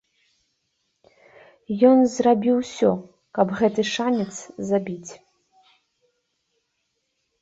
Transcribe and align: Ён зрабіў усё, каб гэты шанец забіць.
Ён 1.89 1.97
зрабіў 2.15 2.55
усё, 2.63 2.91
каб 3.39 3.47
гэты 3.61 3.81
шанец 3.93 4.29
забіць. 4.71 5.11